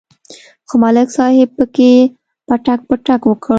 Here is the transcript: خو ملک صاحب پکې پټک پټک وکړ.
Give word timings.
خو 0.67 0.75
ملک 0.83 1.07
صاحب 1.17 1.49
پکې 1.57 1.89
پټک 2.47 2.79
پټک 2.89 3.21
وکړ. 3.27 3.49